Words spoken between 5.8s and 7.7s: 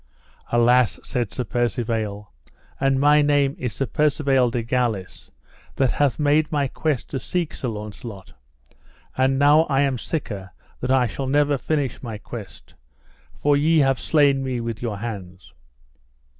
hath made my quest to seek Sir